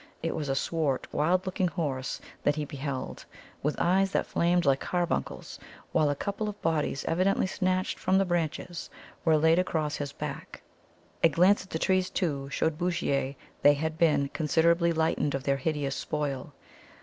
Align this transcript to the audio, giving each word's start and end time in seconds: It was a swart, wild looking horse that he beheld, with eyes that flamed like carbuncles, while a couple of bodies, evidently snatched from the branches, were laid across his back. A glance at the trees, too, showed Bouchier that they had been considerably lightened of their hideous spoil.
It 0.23 0.35
was 0.35 0.49
a 0.49 0.55
swart, 0.55 1.05
wild 1.13 1.45
looking 1.45 1.67
horse 1.67 2.19
that 2.41 2.55
he 2.55 2.65
beheld, 2.65 3.23
with 3.61 3.75
eyes 3.77 4.09
that 4.13 4.25
flamed 4.25 4.65
like 4.65 4.79
carbuncles, 4.79 5.59
while 5.91 6.09
a 6.09 6.15
couple 6.15 6.49
of 6.49 6.59
bodies, 6.63 7.05
evidently 7.05 7.45
snatched 7.45 7.99
from 7.99 8.17
the 8.17 8.25
branches, 8.25 8.89
were 9.23 9.37
laid 9.37 9.59
across 9.59 9.97
his 9.97 10.11
back. 10.11 10.63
A 11.23 11.29
glance 11.29 11.61
at 11.61 11.69
the 11.69 11.77
trees, 11.77 12.09
too, 12.09 12.49
showed 12.49 12.79
Bouchier 12.79 13.35
that 13.35 13.37
they 13.61 13.75
had 13.75 13.99
been 13.99 14.29
considerably 14.29 14.91
lightened 14.91 15.35
of 15.35 15.43
their 15.43 15.57
hideous 15.57 15.97
spoil. 15.97 16.51